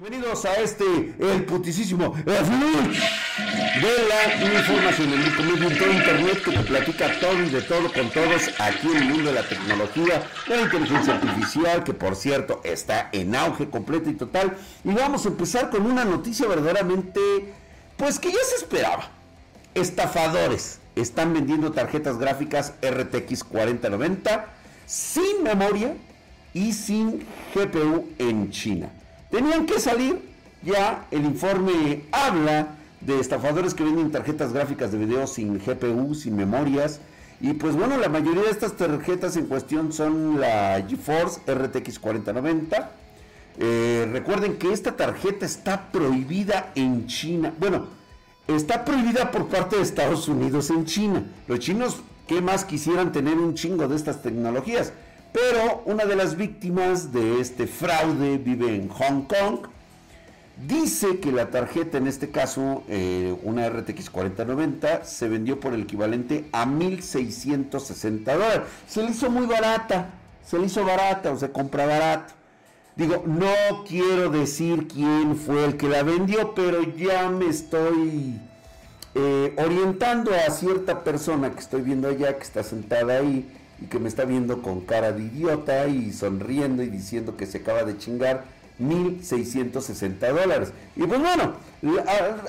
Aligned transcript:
Bienvenidos 0.00 0.46
a 0.46 0.54
este, 0.54 1.14
el 1.18 1.44
putisísimo 1.44 2.14
de 2.24 2.32
la 2.32 2.40
información, 4.50 5.12
el 5.12 5.20
único 5.20 5.84
internet 5.92 6.42
que 6.42 6.52
te 6.52 6.60
platica 6.60 7.20
todo 7.20 7.42
y 7.42 7.50
de 7.50 7.60
todo 7.60 7.92
con 7.92 8.08
todos 8.08 8.48
aquí 8.58 8.88
en 8.88 8.96
el 8.96 9.04
mundo 9.10 9.24
de 9.24 9.34
la 9.34 9.46
tecnología, 9.46 10.26
de 10.48 10.56
la 10.56 10.62
inteligencia 10.62 11.16
artificial, 11.16 11.84
que 11.84 11.92
por 11.92 12.16
cierto 12.16 12.62
está 12.64 13.10
en 13.12 13.36
auge 13.36 13.68
completo 13.68 14.08
y 14.08 14.14
total. 14.14 14.56
Y 14.84 14.92
vamos 14.94 15.26
a 15.26 15.28
empezar 15.28 15.68
con 15.68 15.84
una 15.84 16.06
noticia 16.06 16.48
verdaderamente, 16.48 17.20
pues 17.98 18.18
que 18.18 18.32
ya 18.32 18.42
se 18.42 18.56
esperaba. 18.56 19.10
Estafadores 19.74 20.78
están 20.96 21.34
vendiendo 21.34 21.72
tarjetas 21.72 22.16
gráficas 22.16 22.72
RTX 22.80 23.44
4090 23.44 24.46
sin 24.86 25.42
memoria 25.42 25.94
y 26.54 26.72
sin 26.72 27.26
GPU 27.54 28.08
en 28.18 28.50
China. 28.50 28.90
Tenían 29.30 29.64
que 29.66 29.78
salir, 29.78 30.20
ya 30.62 31.06
el 31.12 31.24
informe 31.24 32.04
habla 32.10 32.74
de 33.00 33.20
estafadores 33.20 33.74
que 33.74 33.84
venden 33.84 34.10
tarjetas 34.10 34.52
gráficas 34.52 34.90
de 34.90 34.98
video 34.98 35.26
sin 35.26 35.58
GPU, 35.58 36.14
sin 36.14 36.34
memorias. 36.34 37.00
Y 37.40 37.52
pues 37.52 37.76
bueno, 37.76 37.96
la 37.96 38.08
mayoría 38.08 38.42
de 38.42 38.50
estas 38.50 38.76
tarjetas 38.76 39.36
en 39.36 39.46
cuestión 39.46 39.92
son 39.92 40.40
la 40.40 40.84
GeForce 40.86 41.40
RTX 41.46 41.98
4090. 42.00 42.90
Eh, 43.58 44.08
recuerden 44.12 44.56
que 44.56 44.72
esta 44.72 44.96
tarjeta 44.96 45.46
está 45.46 45.92
prohibida 45.92 46.72
en 46.74 47.06
China. 47.06 47.54
Bueno, 47.58 47.86
está 48.48 48.84
prohibida 48.84 49.30
por 49.30 49.46
parte 49.46 49.76
de 49.76 49.82
Estados 49.82 50.26
Unidos 50.26 50.70
en 50.70 50.86
China. 50.86 51.24
Los 51.46 51.60
chinos, 51.60 52.02
¿qué 52.26 52.42
más 52.42 52.64
quisieran 52.64 53.12
tener 53.12 53.38
un 53.38 53.54
chingo 53.54 53.86
de 53.86 53.94
estas 53.94 54.22
tecnologías? 54.22 54.92
Pero 55.32 55.82
una 55.84 56.04
de 56.04 56.16
las 56.16 56.36
víctimas 56.36 57.12
de 57.12 57.40
este 57.40 57.66
fraude 57.66 58.38
vive 58.38 58.74
en 58.74 58.88
Hong 58.88 59.22
Kong. 59.22 59.68
Dice 60.66 61.20
que 61.20 61.32
la 61.32 61.50
tarjeta, 61.50 61.98
en 61.98 62.06
este 62.06 62.30
caso 62.30 62.82
eh, 62.88 63.34
una 63.44 63.68
RTX 63.70 64.10
4090, 64.10 65.04
se 65.04 65.28
vendió 65.28 65.58
por 65.58 65.72
el 65.72 65.82
equivalente 65.82 66.46
a 66.52 66.66
1.660 66.66 68.24
dólares. 68.24 68.62
Se 68.86 69.02
le 69.02 69.10
hizo 69.10 69.30
muy 69.30 69.46
barata, 69.46 70.10
se 70.44 70.58
le 70.58 70.66
hizo 70.66 70.84
barata 70.84 71.30
o 71.32 71.38
se 71.38 71.50
compra 71.50 71.86
barato. 71.86 72.34
Digo, 72.96 73.22
no 73.24 73.84
quiero 73.88 74.28
decir 74.28 74.86
quién 74.88 75.36
fue 75.36 75.64
el 75.64 75.76
que 75.78 75.88
la 75.88 76.02
vendió, 76.02 76.54
pero 76.54 76.82
ya 76.82 77.30
me 77.30 77.48
estoy 77.48 78.38
eh, 79.14 79.54
orientando 79.56 80.32
a 80.34 80.50
cierta 80.50 81.02
persona 81.02 81.50
que 81.52 81.60
estoy 81.60 81.80
viendo 81.80 82.08
allá, 82.08 82.36
que 82.36 82.42
está 82.42 82.62
sentada 82.62 83.18
ahí 83.18 83.48
y 83.80 83.86
que 83.86 83.98
me 83.98 84.08
está 84.08 84.24
viendo 84.24 84.62
con 84.62 84.80
cara 84.82 85.12
de 85.12 85.22
idiota 85.22 85.86
y 85.86 86.12
sonriendo 86.12 86.82
y 86.82 86.88
diciendo 86.88 87.36
que 87.36 87.46
se 87.46 87.58
acaba 87.58 87.84
de 87.84 87.96
chingar 87.96 88.44
1.660 88.80 90.18
dólares. 90.32 90.72
Y 90.96 91.04
pues 91.04 91.20
bueno, 91.20 91.54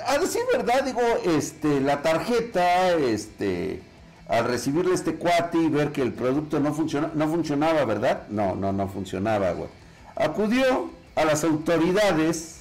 a, 0.06 0.18
decir 0.18 0.42
verdad, 0.52 0.84
digo, 0.84 1.00
este, 1.24 1.80
la 1.80 2.02
tarjeta, 2.02 2.94
este, 2.94 3.80
al 4.28 4.44
recibirle 4.44 4.94
este 4.94 5.14
cuate 5.14 5.58
y 5.58 5.68
ver 5.68 5.92
que 5.92 6.02
el 6.02 6.12
producto 6.12 6.60
no, 6.60 6.74
funciona, 6.74 7.10
no 7.14 7.28
funcionaba, 7.28 7.84
¿verdad? 7.84 8.22
No, 8.28 8.54
no, 8.54 8.72
no 8.72 8.88
funcionaba, 8.88 9.52
güey. 9.52 9.68
Acudió 10.16 10.90
a 11.14 11.24
las 11.24 11.44
autoridades, 11.44 12.60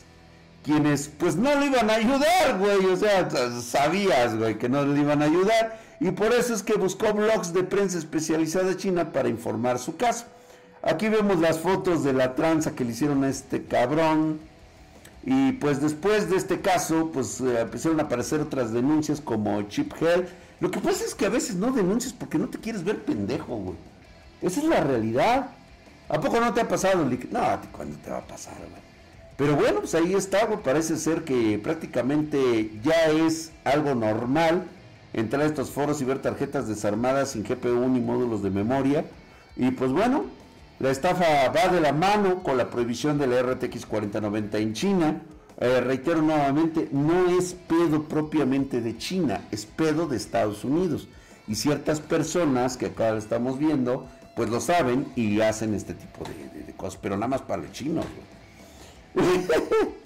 quienes 0.64 1.10
pues 1.10 1.36
no 1.36 1.54
le 1.60 1.68
iban 1.68 1.90
a 1.90 1.96
ayudar, 1.96 2.58
güey, 2.60 2.86
o 2.86 2.96
sea, 2.96 3.30
sabías, 3.62 4.38
güey, 4.38 4.58
que 4.58 4.70
no 4.70 4.86
le 4.86 5.00
iban 5.00 5.22
a 5.22 5.26
ayudar 5.26 5.80
y 6.02 6.10
por 6.10 6.34
eso 6.34 6.56
es 6.56 6.64
que 6.64 6.74
buscó 6.74 7.14
blogs 7.14 7.54
de 7.54 7.64
prensa 7.64 8.00
especializada 8.00 8.76
china 8.76 9.14
para 9.14 9.30
informar 9.30 9.78
su 9.78 9.98
caso. 9.98 10.26
Aquí 10.82 11.10
vemos 11.10 11.40
las 11.40 11.60
fotos 11.60 12.04
de 12.04 12.12
la 12.12 12.34
tranza 12.34 12.72
que 12.72 12.84
le 12.84 12.90
hicieron 12.90 13.24
a 13.24 13.30
este 13.30 13.66
cabrón. 13.66 14.40
Y 15.24 15.52
pues 15.52 15.80
después 15.80 16.28
de 16.28 16.38
este 16.38 16.60
caso, 16.60 17.12
pues 17.14 17.40
eh, 17.40 17.62
empezaron 17.62 18.00
a 18.00 18.04
aparecer 18.04 18.42
otras 18.42 18.74
denuncias 18.74 19.22
como 19.22 19.62
Chip 19.70 19.94
Hell. 20.02 20.28
Lo 20.60 20.72
que 20.72 20.80
pasa 20.80 21.06
es 21.06 21.14
que 21.14 21.28
a 21.28 21.30
veces 21.30 21.58
no 21.58 21.72
denuncias 21.72 22.14
porque 22.14 22.40
no 22.40 22.50
te 22.50 22.58
quieres 22.58 22.84
ver 22.84 23.04
pendejo, 23.04 23.56
güey. 23.58 23.78
Esa 24.42 24.60
es 24.60 24.66
la 24.66 24.82
realidad. 24.82 25.52
¿A 26.10 26.20
poco 26.20 26.40
no 26.40 26.52
te 26.52 26.62
ha 26.62 26.68
pasado? 26.68 27.06
No, 27.06 27.60
¿cuándo 27.72 27.96
te 28.04 28.10
va 28.10 28.18
a 28.18 28.28
pasar, 28.28 28.56
güey? 28.58 28.82
Pero 29.38 29.56
bueno, 29.56 29.82
pues 29.82 29.94
ahí 29.94 30.16
está, 30.16 30.48
güey. 30.48 30.64
Parece 30.64 30.98
ser 30.98 31.24
que 31.26 31.60
prácticamente 31.62 32.72
ya 32.84 33.06
es 33.12 33.52
algo 33.66 33.94
normal 33.94 34.66
entrar 35.14 35.44
a 35.44 35.46
estos 35.46 35.70
foros 35.70 36.02
y 36.02 36.06
ver 36.06 36.20
tarjetas 36.20 36.68
desarmadas 36.68 37.32
sin 37.32 37.44
GPU 37.44 37.88
ni 37.90 38.00
módulos 38.00 38.44
de 38.44 38.50
memoria. 38.50 39.06
Y 39.56 39.72
pues 39.72 39.92
bueno, 39.92 40.26
la 40.80 40.90
estafa 40.90 41.50
va 41.50 41.68
de 41.68 41.82
la 41.82 41.94
mano 41.94 42.42
con 42.42 42.58
la 42.58 42.70
prohibición 42.70 43.18
de 43.18 43.28
la 43.28 43.42
RTX 43.44 43.86
4090 43.86 44.58
en 44.58 44.74
China. 44.74 45.22
Eh, 45.60 45.80
reitero 45.82 46.24
nuevamente, 46.24 46.90
no 46.92 47.30
es 47.30 47.54
pedo 47.54 48.04
propiamente 48.04 48.82
de 48.82 48.98
China, 48.98 49.42
es 49.52 49.66
pedo 49.66 50.08
de 50.08 50.18
Estados 50.18 50.64
Unidos. 50.64 51.08
Y 51.48 51.56
ciertas 51.56 52.00
personas 52.00 52.78
que 52.78 52.88
acá 52.88 53.16
estamos 53.16 53.60
viendo, 53.60 54.08
pues 54.36 54.50
lo 54.50 54.60
saben 54.60 55.06
y 55.16 55.40
hacen 55.42 55.76
este 55.76 55.94
tipo 55.94 56.24
de, 56.24 56.74
cosas, 56.74 57.00
pero 57.00 57.16
nada 57.16 57.28
más 57.28 57.42
para 57.42 57.62
los 57.62 57.72
chinos. 57.72 58.06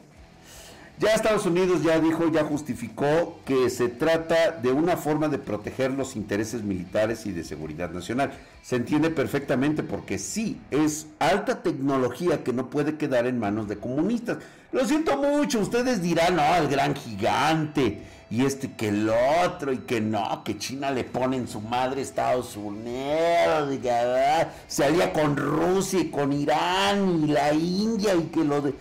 Ya 0.98 1.10
Estados 1.10 1.46
Unidos 1.46 1.84
ya 1.84 2.00
dijo, 2.00 2.32
ya 2.32 2.46
justificó 2.46 3.40
que 3.46 3.70
se 3.70 3.90
trata 3.90 4.52
de 4.52 4.72
una 4.72 4.96
forma 4.96 5.28
de 5.28 5.38
proteger 5.38 5.92
los 5.92 6.16
intereses 6.16 6.64
militares 6.64 7.26
y 7.26 7.34
de 7.34 7.44
seguridad 7.44 7.92
nacional. 7.92 8.32
Se 8.62 8.78
entiende 8.78 9.10
perfectamente 9.10 9.84
porque 9.84 10.18
sí, 10.18 10.58
es 10.72 11.08
alta 11.20 11.62
tecnología 11.64 12.46
que 12.46 12.54
no 12.54 12.70
puede 12.70 12.96
quedar 12.96 13.28
en 13.28 13.40
manos 13.40 13.68
de 13.68 13.78
comunistas. 13.78 14.38
Lo 14.72 14.86
siento 14.86 15.18
mucho, 15.18 15.60
ustedes 15.60 16.02
dirán, 16.02 16.38
no, 16.38 16.56
el 16.56 16.70
gran 16.70 16.96
gigante 16.96 18.02
y 18.30 18.46
este 18.46 18.72
que 18.74 18.88
el 18.88 19.10
otro 19.44 19.72
y 19.74 19.80
que 19.80 20.02
no, 20.02 20.44
que 20.44 20.58
China 20.58 20.92
le 20.92 21.04
pone 21.04 21.38
en 21.38 21.48
su 21.48 21.62
madre 21.62 22.02
Estados 22.02 22.56
Unidos, 22.56 23.74
y 23.74 23.78
que, 23.78 23.92
ah, 23.92 24.50
se 24.68 24.86
alía 24.86 25.14
con 25.14 25.36
Rusia 25.36 26.00
y 26.00 26.10
con 26.10 26.34
Irán 26.34 27.24
y 27.24 27.28
la 27.28 27.54
India 27.54 28.16
y 28.16 28.24
que 28.24 28.44
lo 28.44 28.62
de 28.62 28.74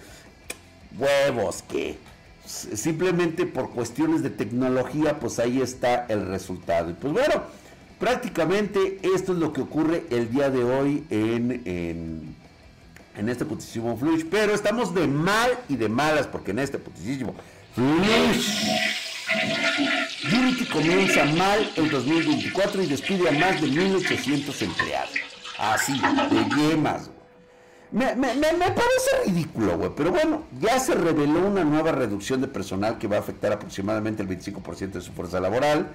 huevos 0.98 1.62
que 1.62 1.98
simplemente 2.46 3.46
por 3.46 3.70
cuestiones 3.70 4.22
de 4.22 4.30
tecnología, 4.30 5.18
pues 5.18 5.38
ahí 5.38 5.60
está 5.60 6.06
el 6.08 6.26
resultado. 6.26 6.90
Y 6.90 6.94
pues 6.94 7.12
bueno, 7.12 7.42
prácticamente 7.98 8.98
esto 9.02 9.32
es 9.32 9.38
lo 9.38 9.52
que 9.52 9.62
ocurre 9.62 10.04
el 10.10 10.30
día 10.30 10.50
de 10.50 10.62
hoy 10.62 11.04
en, 11.10 11.62
en, 13.16 13.28
este 13.28 13.44
putísimo 13.44 13.96
flush. 13.96 14.24
Pero 14.30 14.54
estamos 14.54 14.94
de 14.94 15.06
mal 15.06 15.50
y 15.68 15.76
de 15.76 15.88
malas, 15.88 16.26
porque 16.26 16.50
en 16.50 16.58
este 16.58 16.78
putísimo 16.78 17.34
flush. 17.74 18.68
Unity 20.32 20.66
comienza 20.66 21.24
mal 21.24 21.70
el 21.76 21.90
2024 21.90 22.82
y 22.82 22.86
despide 22.86 23.28
a 23.28 23.32
más 23.32 23.60
de 23.60 23.68
1800 23.68 24.62
empleados. 24.62 25.10
Así, 25.58 25.92
de 26.30 26.56
yemas. 26.56 27.10
Me, 27.94 28.06
parece 28.08 29.24
ridículo, 29.24 29.78
güey. 29.78 29.90
Pero 29.96 30.10
bueno, 30.10 30.42
ya 30.60 30.80
se 30.80 30.96
reveló 30.96 31.46
una 31.46 31.62
nueva 31.62 31.92
reducción 31.92 32.40
de 32.40 32.48
personal 32.48 32.98
que 32.98 33.06
va 33.06 33.16
a 33.16 33.20
afectar 33.20 33.52
aproximadamente 33.52 34.20
el 34.20 34.28
25% 34.28 34.90
de 34.90 35.00
su 35.00 35.12
fuerza 35.12 35.38
laboral. 35.38 35.92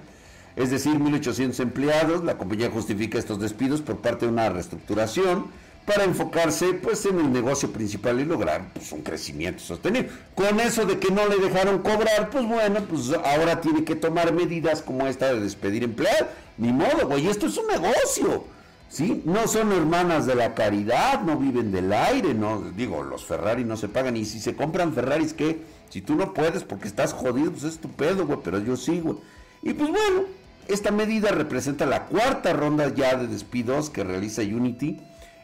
Es 0.56 0.72
decir, 0.72 0.94
1.800 0.94 1.60
empleados. 1.60 2.24
La 2.24 2.38
compañía 2.38 2.72
justifica 2.72 3.20
estos 3.20 3.42
despidos 3.42 3.82
por 3.82 3.98
parte 3.98 4.26
de 4.26 4.32
una 4.32 4.48
reestructuración 4.48 5.48
para 5.86 6.06
enfocarse 6.06 6.74
pues 6.74 7.06
en 7.06 7.20
el 7.20 7.34
negocio 7.34 7.70
principal 7.74 8.22
y 8.22 8.26
lograr 8.26 8.70
pues, 8.74 8.94
un 8.94 9.02
crecimiento 9.02 9.62
sostenible. 9.62 10.10
Con 10.36 10.58
eso 10.62 10.86
de 10.86 11.00
que 11.00 11.12
no 11.12 11.28
le 11.28 11.36
dejaron 11.36 11.80
cobrar, 11.80 12.30
pues 12.30 12.46
bueno, 12.46 12.80
pues 12.90 13.12
ahora 13.26 13.60
tiene 13.60 13.84
que 13.84 13.98
tomar 13.98 14.32
medidas 14.32 14.82
como 14.82 15.06
esta 15.06 15.34
de 15.34 15.42
despedir 15.42 15.84
empleados. 15.84 16.30
Ni 16.58 16.72
modo, 16.72 17.10
güey, 17.10 17.28
esto 17.28 17.48
es 17.48 17.58
un 17.58 17.68
negocio. 17.68 18.46
¿Sí? 18.90 19.22
No 19.26 19.48
son 19.48 19.72
hermanas 19.72 20.26
de 20.26 20.36
la 20.36 20.56
caridad, 20.56 21.22
no 21.22 21.38
viven 21.38 21.72
del 21.72 21.94
aire, 21.94 22.34
no, 22.34 22.62
digo, 22.76 23.04
los 23.04 23.24
Ferrari 23.24 23.64
no 23.64 23.78
se 23.78 23.88
pagan, 23.88 24.18
y 24.18 24.26
si 24.26 24.40
se 24.40 24.56
compran 24.56 24.94
Ferraris, 24.94 25.34
¿qué? 25.34 25.64
Si 25.90 26.02
tú 26.02 26.16
no 26.16 26.34
puedes 26.34 26.64
porque 26.64 26.88
estás 26.88 27.14
jodido, 27.14 27.52
pues 27.52 27.64
es 27.64 27.80
tu 27.80 27.90
güey, 27.98 28.40
pero 28.44 28.60
yo 28.60 28.76
sí, 28.76 29.00
güey. 29.00 29.18
Y 29.62 29.74
pues 29.74 29.90
bueno, 29.90 30.24
esta 30.68 30.92
medida 30.92 31.32
representa 31.32 31.86
la 31.86 32.06
cuarta 32.06 32.54
ronda 32.54 32.94
ya 32.94 33.16
de 33.16 33.28
despidos 33.28 33.90
que 33.90 34.04
realiza 34.04 34.42
Unity 34.42 35.00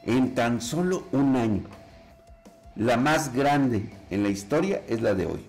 en 0.06 0.36
tan 0.36 0.62
solo 0.62 1.04
un 1.12 1.36
año. 1.36 1.64
La 2.76 2.98
más 2.98 3.34
grande 3.34 3.90
en 4.10 4.24
la 4.24 4.30
historia 4.30 4.84
es 4.88 5.02
la 5.02 5.14
de 5.14 5.26
hoy. 5.26 5.46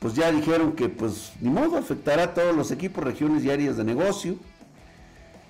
Pues 0.00 0.14
ya 0.14 0.30
dijeron 0.30 0.72
que 0.72 0.88
pues 0.88 1.32
ni 1.40 1.50
modo 1.50 1.78
afectará 1.78 2.24
a 2.24 2.34
todos 2.34 2.54
los 2.54 2.70
equipos, 2.70 3.02
regiones 3.02 3.44
y 3.44 3.50
áreas 3.50 3.76
de 3.76 3.84
negocio 3.84 4.36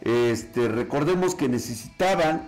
este, 0.03 0.69
recordemos 0.69 1.35
que 1.35 1.49
necesitaban 1.49 2.43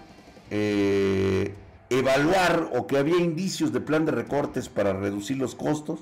eh, 0.50 1.54
evaluar 1.88 2.70
o 2.74 2.86
que 2.86 2.98
había 2.98 3.16
indicios 3.16 3.72
de 3.72 3.80
plan 3.80 4.04
de 4.04 4.12
recortes 4.12 4.68
para 4.68 4.92
reducir 4.92 5.36
los 5.38 5.54
costos. 5.54 6.00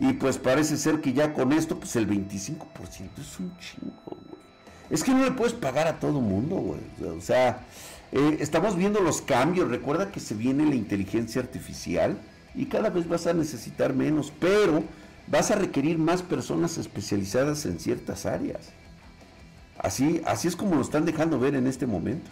Y 0.00 0.14
pues 0.14 0.38
parece 0.38 0.76
ser 0.76 1.00
que 1.00 1.12
ya 1.12 1.32
con 1.32 1.52
esto, 1.52 1.78
pues 1.78 1.96
el 1.96 2.08
25% 2.08 2.58
es 3.18 3.40
un 3.40 3.56
chingo. 3.58 4.16
Es 4.90 5.02
que 5.02 5.12
no 5.12 5.24
le 5.24 5.30
puedes 5.30 5.54
pagar 5.54 5.86
a 5.86 5.98
todo 5.98 6.20
mundo. 6.20 6.76
O 7.16 7.20
sea, 7.20 7.60
eh, 8.12 8.36
estamos 8.40 8.76
viendo 8.76 9.00
los 9.00 9.22
cambios. 9.22 9.70
Recuerda 9.70 10.10
que 10.12 10.20
se 10.20 10.34
viene 10.34 10.66
la 10.66 10.74
inteligencia 10.74 11.40
artificial. 11.40 12.18
y 12.56 12.66
cada 12.66 12.88
vez 12.88 13.08
vas 13.08 13.26
a 13.26 13.32
necesitar 13.32 13.94
menos, 13.94 14.32
pero 14.38 14.84
vas 15.26 15.50
a 15.50 15.56
requerir 15.56 15.98
más 15.98 16.22
personas 16.22 16.78
especializadas 16.78 17.66
en 17.66 17.80
ciertas 17.80 18.26
áreas. 18.26 18.70
Así, 19.84 20.22
así 20.24 20.48
es 20.48 20.56
como 20.56 20.76
lo 20.76 20.80
están 20.80 21.04
dejando 21.04 21.38
ver 21.38 21.54
en 21.54 21.66
este 21.66 21.86
momento. 21.86 22.30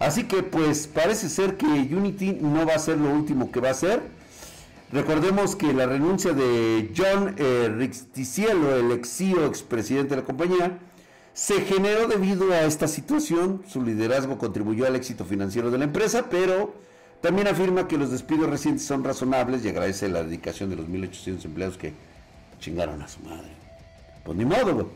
Así 0.00 0.24
que 0.24 0.42
pues 0.42 0.88
parece 0.88 1.28
ser 1.28 1.56
que 1.56 1.64
Unity 1.64 2.38
no 2.40 2.66
va 2.66 2.74
a 2.74 2.78
ser 2.80 2.98
lo 2.98 3.08
último 3.10 3.52
que 3.52 3.60
va 3.60 3.70
a 3.70 3.74
ser. 3.74 4.02
Recordemos 4.92 5.54
que 5.54 5.72
la 5.72 5.86
renuncia 5.86 6.32
de 6.32 6.92
John 6.96 7.36
eh, 7.38 7.66
el 7.66 7.82
ex 7.82 8.08
CEO, 8.12 9.46
expresidente 9.46 10.16
de 10.16 10.22
la 10.22 10.26
compañía, 10.26 10.78
se 11.34 11.60
generó 11.60 12.08
debido 12.08 12.50
a 12.50 12.62
esta 12.62 12.88
situación. 12.88 13.62
Su 13.68 13.84
liderazgo 13.84 14.36
contribuyó 14.36 14.88
al 14.88 14.96
éxito 14.96 15.24
financiero 15.24 15.70
de 15.70 15.78
la 15.78 15.84
empresa, 15.84 16.26
pero 16.28 16.74
también 17.20 17.46
afirma 17.46 17.86
que 17.86 17.96
los 17.96 18.10
despidos 18.10 18.50
recientes 18.50 18.84
son 18.84 19.04
razonables 19.04 19.64
y 19.64 19.68
agradece 19.68 20.08
la 20.08 20.24
dedicación 20.24 20.70
de 20.70 20.76
los 20.76 20.86
1.800 20.86 21.44
empleados 21.44 21.76
que 21.78 21.92
chingaron 22.58 23.00
a 23.02 23.06
su 23.08 23.20
madre. 23.20 23.52
Pues 24.24 24.36
ni 24.36 24.44
modo. 24.44 24.90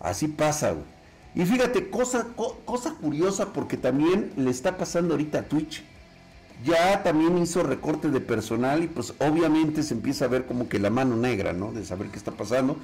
Así 0.00 0.28
pasa, 0.28 0.70
güey. 0.70 0.97
Y 1.34 1.44
fíjate, 1.44 1.90
cosa, 1.90 2.28
cosa 2.64 2.94
curiosa 2.94 3.52
porque 3.52 3.76
también 3.76 4.32
le 4.36 4.50
está 4.50 4.76
pasando 4.76 5.14
ahorita 5.14 5.40
a 5.40 5.42
Twitch. 5.42 5.82
Ya 6.64 7.02
también 7.04 7.38
hizo 7.38 7.62
recorte 7.62 8.08
de 8.08 8.20
personal 8.20 8.82
y 8.82 8.88
pues 8.88 9.14
obviamente 9.20 9.82
se 9.84 9.94
empieza 9.94 10.24
a 10.24 10.28
ver 10.28 10.46
como 10.46 10.68
que 10.68 10.80
la 10.80 10.90
mano 10.90 11.16
negra, 11.16 11.52
¿no? 11.52 11.70
De 11.70 11.84
saber 11.84 12.08
qué 12.08 12.16
está 12.16 12.32
pasando. 12.32 12.76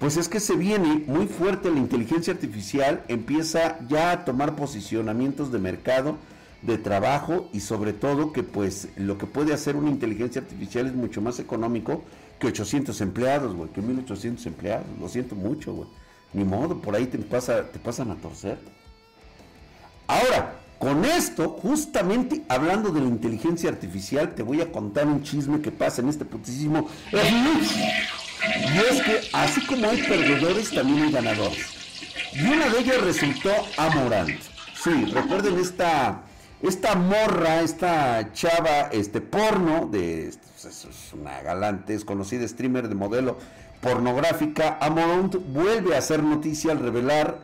Pues 0.00 0.16
es 0.16 0.28
que 0.28 0.40
se 0.40 0.56
viene 0.56 1.04
muy 1.06 1.26
fuerte 1.26 1.70
la 1.70 1.78
inteligencia 1.78 2.32
artificial, 2.32 3.04
empieza 3.06 3.78
ya 3.88 4.12
a 4.12 4.24
tomar 4.24 4.56
posicionamientos 4.56 5.52
de 5.52 5.58
mercado, 5.58 6.16
de 6.62 6.78
trabajo 6.78 7.48
y 7.52 7.60
sobre 7.60 7.92
todo 7.92 8.32
que 8.32 8.42
pues 8.42 8.88
lo 8.96 9.18
que 9.18 9.26
puede 9.26 9.52
hacer 9.52 9.76
una 9.76 9.90
inteligencia 9.90 10.40
artificial 10.40 10.86
es 10.86 10.94
mucho 10.94 11.20
más 11.20 11.38
económico 11.38 12.02
que 12.38 12.48
800 12.48 13.00
empleados, 13.02 13.54
güey, 13.54 13.70
que 13.70 13.82
1800 13.82 14.44
empleados. 14.46 14.86
Lo 14.98 15.08
siento 15.08 15.34
mucho, 15.34 15.74
güey. 15.74 15.88
Ni 16.32 16.44
modo, 16.44 16.80
por 16.80 16.94
ahí 16.94 17.06
te, 17.06 17.18
pasa, 17.18 17.64
te 17.70 17.78
pasan 17.78 18.10
a 18.10 18.14
torcer. 18.16 18.58
Ahora, 20.06 20.54
con 20.78 21.04
esto, 21.04 21.50
justamente 21.50 22.42
hablando 22.48 22.90
de 22.90 23.00
la 23.00 23.06
inteligencia 23.06 23.68
artificial, 23.68 24.34
te 24.34 24.42
voy 24.42 24.60
a 24.60 24.72
contar 24.72 25.06
un 25.06 25.22
chisme 25.22 25.60
que 25.60 25.70
pasa 25.70 26.00
en 26.00 26.08
este 26.08 26.24
putísimo. 26.24 26.88
Y 27.12 28.78
es 28.78 29.02
que, 29.02 29.20
así 29.32 29.60
como 29.66 29.88
hay 29.88 30.02
perdedores, 30.02 30.70
también 30.70 31.02
hay 31.02 31.12
ganadores. 31.12 31.66
Y 32.32 32.42
una 32.44 32.68
de 32.68 32.80
ellas 32.80 33.00
resultó 33.02 33.50
Amorant. 33.76 34.40
Sí, 34.82 35.04
recuerden 35.12 35.58
esta, 35.58 36.22
esta 36.62 36.94
morra, 36.94 37.62
esta 37.62 38.32
chava, 38.32 38.88
este 38.92 39.20
porno, 39.20 39.88
de, 39.90 40.32
pues, 40.60 40.84
es 40.84 41.12
una 41.12 41.40
galante, 41.42 41.94
es 41.94 42.04
conocida 42.04 42.46
streamer 42.46 42.88
de 42.88 42.94
modelo 42.94 43.38
pornográfica, 43.80 44.78
Amount 44.80 45.36
vuelve 45.52 45.94
a 45.94 45.98
hacer 45.98 46.22
noticia 46.22 46.72
al 46.72 46.80
revelar 46.80 47.38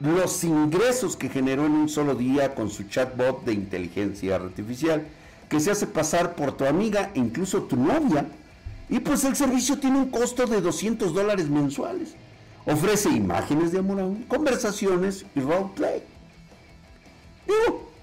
los 0.00 0.44
ingresos 0.44 1.16
que 1.16 1.30
generó 1.30 1.64
en 1.64 1.72
un 1.72 1.88
solo 1.88 2.14
día 2.14 2.54
con 2.54 2.68
su 2.68 2.84
chatbot 2.84 3.44
de 3.44 3.54
inteligencia 3.54 4.36
artificial, 4.36 5.06
que 5.48 5.60
se 5.60 5.70
hace 5.70 5.86
pasar 5.86 6.34
por 6.34 6.52
tu 6.52 6.66
amiga, 6.66 7.10
incluso 7.14 7.62
tu 7.62 7.76
novia, 7.76 8.26
y 8.90 8.98
pues 8.98 9.24
el 9.24 9.36
servicio 9.36 9.78
tiene 9.78 9.98
un 9.98 10.10
costo 10.10 10.46
de 10.46 10.60
200 10.60 11.14
dólares 11.14 11.48
mensuales. 11.48 12.14
Ofrece 12.66 13.08
imágenes 13.10 13.72
de 13.72 13.78
Amount, 13.78 14.28
conversaciones 14.28 15.24
y 15.34 15.40
roleplay. 15.40 16.02
Digo, 17.46 17.93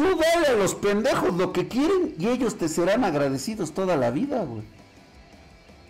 tú 0.00 0.16
dale 0.16 0.46
a 0.46 0.56
los 0.56 0.74
pendejos 0.74 1.34
lo 1.34 1.52
que 1.52 1.68
quieren 1.68 2.14
y 2.18 2.28
ellos 2.28 2.56
te 2.56 2.70
serán 2.70 3.04
agradecidos 3.04 3.72
toda 3.72 3.96
la 3.96 4.10
vida, 4.10 4.42
güey. 4.46 4.62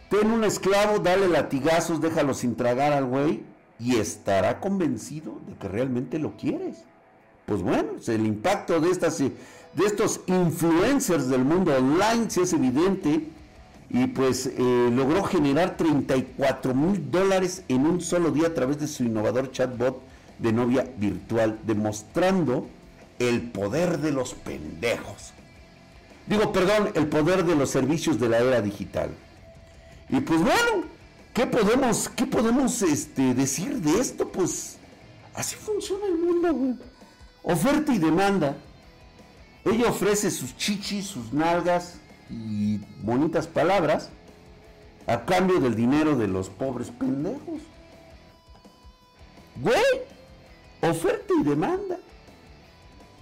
Ten 0.08 0.32
un 0.32 0.42
esclavo, 0.42 0.98
dale 0.98 1.28
latigazos, 1.28 2.00
déjalo 2.00 2.34
sin 2.34 2.56
tragar 2.56 2.92
al 2.92 3.04
güey 3.04 3.44
y 3.78 3.96
estará 3.98 4.58
convencido 4.58 5.38
de 5.46 5.54
que 5.54 5.68
realmente 5.68 6.18
lo 6.18 6.36
quieres. 6.36 6.78
Pues 7.46 7.62
bueno, 7.62 7.90
el 8.04 8.26
impacto 8.26 8.80
de, 8.80 8.90
estas, 8.90 9.18
de 9.18 9.32
estos 9.86 10.22
influencers 10.26 11.28
del 11.28 11.44
mundo 11.44 11.72
online 11.72 12.26
es 12.26 12.52
evidente 12.52 13.28
y 13.90 14.08
pues 14.08 14.46
eh, 14.46 14.90
logró 14.92 15.22
generar 15.22 15.76
34 15.76 16.74
mil 16.74 17.12
dólares 17.12 17.62
en 17.68 17.86
un 17.86 18.00
solo 18.00 18.32
día 18.32 18.48
a 18.48 18.54
través 18.54 18.80
de 18.80 18.88
su 18.88 19.04
innovador 19.04 19.52
chatbot 19.52 20.02
de 20.40 20.52
novia 20.52 20.84
virtual, 20.98 21.60
demostrando 21.64 22.66
el 23.20 23.42
poder 23.42 23.98
de 23.98 24.10
los 24.10 24.34
pendejos. 24.34 25.34
Digo, 26.26 26.52
perdón, 26.52 26.90
el 26.94 27.06
poder 27.06 27.44
de 27.44 27.54
los 27.54 27.70
servicios 27.70 28.18
de 28.18 28.28
la 28.28 28.38
era 28.38 28.62
digital. 28.62 29.10
Y 30.08 30.20
pues 30.20 30.40
bueno, 30.40 30.86
¿qué 31.34 31.46
podemos, 31.46 32.08
qué 32.08 32.26
podemos 32.26 32.82
este, 32.82 33.34
decir 33.34 33.80
de 33.80 34.00
esto? 34.00 34.26
Pues 34.32 34.78
así 35.34 35.54
funciona 35.54 36.06
el 36.06 36.18
mundo, 36.18 36.52
güey. 36.52 36.74
Oferta 37.42 37.92
y 37.92 37.98
demanda. 37.98 38.56
Ella 39.64 39.90
ofrece 39.90 40.30
sus 40.30 40.56
chichis, 40.56 41.06
sus 41.06 41.32
nalgas 41.32 41.98
y 42.30 42.78
bonitas 43.02 43.46
palabras 43.46 44.08
a 45.06 45.26
cambio 45.26 45.60
del 45.60 45.74
dinero 45.74 46.16
de 46.16 46.26
los 46.26 46.48
pobres 46.48 46.90
pendejos. 46.90 47.60
Güey, 49.56 50.02
oferta 50.80 51.34
y 51.38 51.44
demanda. 51.44 51.98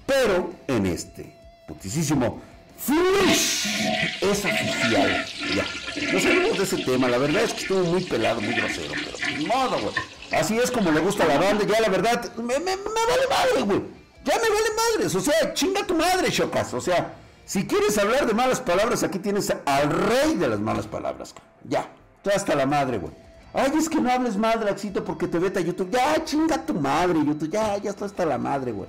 Pero 0.08 0.54
en 0.66 0.86
este 0.86 1.36
putisísimo 1.66 2.40
Finish 2.78 4.16
es 4.22 4.44
oficial. 4.44 5.26
Ya. 5.54 5.66
No 6.12 6.18
salimos 6.18 6.56
de 6.56 6.64
ese 6.64 6.78
tema. 6.78 7.08
La 7.08 7.18
verdad 7.18 7.42
es 7.42 7.52
que 7.52 7.60
estuvo 7.60 7.84
muy 7.84 8.02
pelado, 8.04 8.40
muy 8.40 8.54
grosero. 8.54 8.94
Pero 8.94 9.36
ni 9.36 9.44
modo, 9.44 9.78
güey. 9.80 9.94
Así 10.32 10.56
es 10.56 10.70
como 10.70 10.90
le 10.92 11.00
gusta 11.00 11.24
a 11.24 11.26
la 11.26 11.38
banda. 11.38 11.66
Ya 11.66 11.80
la 11.80 11.90
verdad, 11.90 12.34
me, 12.36 12.54
vale 12.54 13.26
madre, 13.28 13.62
güey. 13.64 13.82
Ya 14.24 14.36
me 14.36 14.48
vale 14.48 14.68
madres. 14.94 15.14
O 15.14 15.20
sea, 15.20 15.52
chinga 15.52 15.86
tu 15.86 15.94
madre, 15.94 16.30
Chocas. 16.30 16.72
O 16.72 16.80
sea, 16.80 17.14
si 17.44 17.66
quieres 17.66 17.98
hablar 17.98 18.26
de 18.26 18.32
malas 18.32 18.60
palabras, 18.60 19.02
aquí 19.02 19.18
tienes 19.18 19.52
al 19.66 19.90
rey 19.90 20.36
de 20.36 20.48
las 20.48 20.60
malas 20.60 20.86
palabras. 20.86 21.34
Ya. 21.64 21.86
Tú 22.22 22.30
hasta 22.34 22.54
la 22.54 22.64
madre, 22.64 22.96
güey. 22.96 23.12
Ay, 23.52 23.72
es 23.76 23.90
que 23.90 24.00
no 24.00 24.10
hables 24.10 24.38
mal, 24.38 24.58
Draxito, 24.60 25.04
porque 25.04 25.28
te 25.28 25.38
vete 25.38 25.58
a 25.58 25.62
YouTube. 25.62 25.90
Ya, 25.90 26.24
chinga 26.24 26.64
tu 26.64 26.72
madre, 26.72 27.18
YouTube. 27.18 27.50
Ya, 27.50 27.76
ya 27.76 27.90
está 27.90 28.06
hasta 28.06 28.24
la 28.24 28.38
madre, 28.38 28.72
güey. 28.72 28.88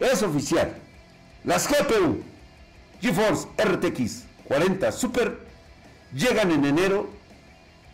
Es 0.00 0.22
oficial. 0.22 0.74
Las 1.44 1.68
GPU 1.68 2.18
GeForce 3.00 3.48
RTX 3.56 4.24
40 4.44 4.92
Super 4.92 5.38
llegan 6.12 6.50
en 6.50 6.64
enero 6.64 7.08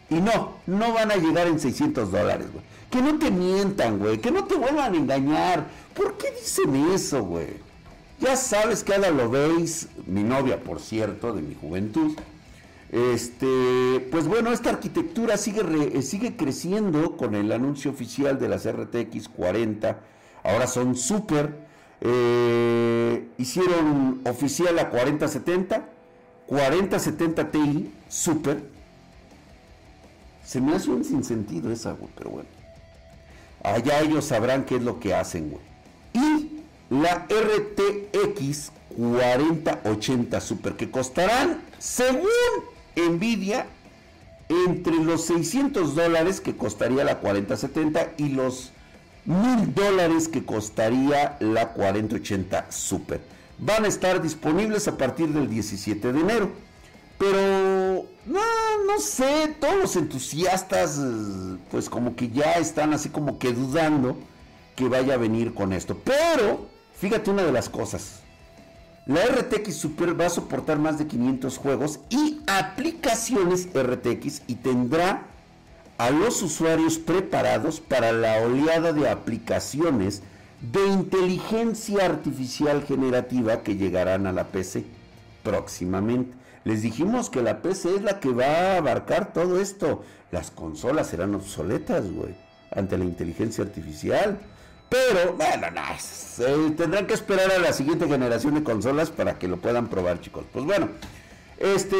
y 0.08 0.16
no, 0.16 0.56
no 0.66 0.92
van 0.92 1.10
a 1.10 1.16
llegar 1.16 1.48
en 1.48 1.58
600 1.58 2.10
dólares, 2.12 2.46
güey. 2.52 2.64
Que 2.90 3.02
no 3.02 3.18
te 3.18 3.30
mientan, 3.30 3.98
güey. 3.98 4.18
Que 4.18 4.30
no 4.30 4.44
te 4.44 4.54
vuelvan 4.54 4.94
a 4.94 4.96
engañar. 4.96 5.66
¿Por 5.94 6.16
qué 6.16 6.30
dicen 6.30 6.92
eso, 6.92 7.24
güey? 7.24 7.48
Ya 8.20 8.36
sabes 8.36 8.84
que 8.84 8.94
Ada 8.94 9.10
lo 9.10 9.28
veis, 9.28 9.88
mi 10.06 10.22
novia, 10.22 10.62
por 10.62 10.80
cierto, 10.80 11.32
de 11.32 11.42
mi 11.42 11.54
juventud. 11.54 12.16
Este, 12.92 14.08
pues 14.12 14.28
bueno, 14.28 14.52
esta 14.52 14.70
arquitectura 14.70 15.36
sigue, 15.36 15.62
eh, 15.92 16.02
sigue 16.02 16.36
creciendo 16.36 17.16
con 17.16 17.34
el 17.34 17.50
anuncio 17.50 17.90
oficial 17.90 18.38
de 18.38 18.48
las 18.48 18.66
RTX 18.66 19.28
40. 19.28 19.98
Ahora 20.44 20.68
son 20.68 20.94
super 20.94 21.65
eh, 22.00 23.28
hicieron 23.38 24.20
oficial 24.24 24.78
a 24.78 24.90
4070, 24.90 25.88
4070 26.46 27.50
Ti 27.50 27.94
Super. 28.08 28.62
Se 30.44 30.60
me 30.60 30.76
hace 30.76 30.90
un 30.90 31.04
sinsentido 31.04 31.72
esa, 31.72 31.96
pero 32.16 32.30
bueno. 32.30 32.48
Allá 33.62 34.00
ellos 34.00 34.26
sabrán 34.26 34.64
qué 34.64 34.76
es 34.76 34.82
lo 34.82 35.00
que 35.00 35.14
hacen, 35.14 35.50
güey. 35.50 35.62
Y 36.12 36.62
la 36.88 37.26
RTX 37.28 38.70
4080 38.96 40.40
Super, 40.40 40.76
que 40.76 40.90
costarán, 40.90 41.60
según 41.78 42.28
Nvidia, 42.94 43.66
entre 44.48 44.94
los 44.94 45.24
600 45.24 45.96
dólares 45.96 46.40
que 46.40 46.56
costaría 46.56 47.02
la 47.04 47.18
4070 47.18 48.12
y 48.18 48.28
los 48.28 48.72
mil 49.26 49.74
dólares 49.74 50.28
que 50.28 50.44
costaría 50.44 51.36
la 51.40 51.72
4080 51.72 52.70
Super. 52.70 53.20
Van 53.58 53.84
a 53.84 53.88
estar 53.88 54.22
disponibles 54.22 54.86
a 54.88 54.96
partir 54.96 55.28
del 55.28 55.48
17 55.48 56.12
de 56.12 56.20
enero. 56.20 56.50
Pero 57.18 58.06
no, 58.26 58.40
no 58.86 59.00
sé, 59.00 59.54
todos 59.58 59.76
los 59.76 59.96
entusiastas 59.96 61.00
pues 61.70 61.88
como 61.88 62.14
que 62.14 62.28
ya 62.28 62.52
están 62.54 62.92
así 62.92 63.08
como 63.08 63.38
que 63.38 63.52
dudando 63.52 64.16
que 64.74 64.88
vaya 64.88 65.14
a 65.14 65.18
venir 65.18 65.54
con 65.54 65.72
esto. 65.72 65.98
Pero 66.04 66.66
fíjate 66.94 67.30
una 67.30 67.42
de 67.42 67.52
las 67.52 67.68
cosas. 67.68 68.20
La 69.06 69.24
RTX 69.24 69.74
Super 69.74 70.20
va 70.20 70.26
a 70.26 70.30
soportar 70.30 70.78
más 70.78 70.98
de 70.98 71.06
500 71.06 71.58
juegos 71.58 72.00
y 72.10 72.40
aplicaciones 72.46 73.68
RTX 73.72 74.42
y 74.48 74.56
tendrá 74.56 75.22
a 75.98 76.10
los 76.10 76.42
usuarios 76.42 76.98
preparados 76.98 77.80
para 77.80 78.12
la 78.12 78.38
oleada 78.42 78.92
de 78.92 79.08
aplicaciones 79.08 80.22
de 80.60 80.86
inteligencia 80.86 82.04
artificial 82.04 82.84
generativa 82.84 83.62
que 83.62 83.76
llegarán 83.76 84.26
a 84.26 84.32
la 84.32 84.44
PC 84.44 84.84
próximamente. 85.42 86.34
Les 86.64 86.82
dijimos 86.82 87.30
que 87.30 87.42
la 87.42 87.62
PC 87.62 87.96
es 87.96 88.02
la 88.02 88.18
que 88.18 88.30
va 88.30 88.46
a 88.46 88.76
abarcar 88.78 89.32
todo 89.32 89.60
esto. 89.60 90.02
Las 90.32 90.50
consolas 90.50 91.06
serán 91.06 91.34
obsoletas, 91.34 92.10
güey, 92.10 92.34
ante 92.72 92.98
la 92.98 93.04
inteligencia 93.04 93.62
artificial. 93.62 94.38
Pero, 94.88 95.34
bueno, 95.34 95.68
no, 95.70 96.74
tendrán 96.76 97.06
que 97.06 97.14
esperar 97.14 97.50
a 97.52 97.58
la 97.58 97.72
siguiente 97.72 98.06
generación 98.08 98.54
de 98.54 98.64
consolas 98.64 99.10
para 99.10 99.38
que 99.38 99.48
lo 99.48 99.58
puedan 99.58 99.88
probar, 99.88 100.20
chicos. 100.20 100.44
Pues 100.52 100.64
bueno, 100.64 100.88
este, 101.58 101.96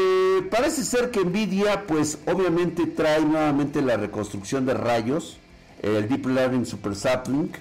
parece 0.51 0.83
ser 0.83 1.09
que 1.09 1.23
Nvidia, 1.23 1.87
pues 1.87 2.19
obviamente 2.27 2.85
trae 2.85 3.21
nuevamente 3.21 3.81
la 3.81 3.97
reconstrucción 3.97 4.65
de 4.65 4.75
rayos, 4.75 5.37
el 5.81 6.07
Deep 6.07 6.27
Learning 6.27 6.65
Super 6.65 6.95
Sapling, 6.95 7.51